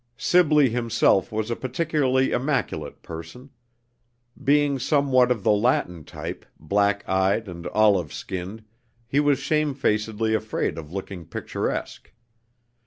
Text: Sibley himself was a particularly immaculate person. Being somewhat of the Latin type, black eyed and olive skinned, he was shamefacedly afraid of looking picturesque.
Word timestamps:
Sibley 0.17 0.69
himself 0.71 1.31
was 1.31 1.51
a 1.51 1.55
particularly 1.55 2.31
immaculate 2.31 3.03
person. 3.03 3.51
Being 4.43 4.79
somewhat 4.79 5.29
of 5.29 5.43
the 5.43 5.51
Latin 5.51 6.05
type, 6.05 6.43
black 6.59 7.07
eyed 7.07 7.47
and 7.47 7.67
olive 7.67 8.11
skinned, 8.11 8.63
he 9.07 9.19
was 9.19 9.37
shamefacedly 9.37 10.33
afraid 10.33 10.79
of 10.79 10.91
looking 10.91 11.25
picturesque. 11.27 12.11